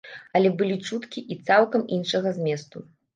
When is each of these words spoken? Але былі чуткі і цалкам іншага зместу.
Але 0.37 0.49
былі 0.61 0.77
чуткі 0.87 1.21
і 1.35 1.37
цалкам 1.49 1.83
іншага 1.99 2.33
зместу. 2.39 2.83